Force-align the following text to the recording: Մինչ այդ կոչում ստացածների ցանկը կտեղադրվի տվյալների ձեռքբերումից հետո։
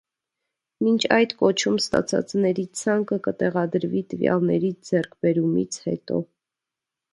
Մինչ 0.85 1.01
այդ 1.17 1.35
կոչում 1.41 1.75
ստացածների 1.81 2.65
ցանկը 2.81 3.19
կտեղադրվի 3.29 4.03
տվյալների 4.15 4.75
ձեռքբերումից 4.91 5.81
հետո։ 5.87 6.23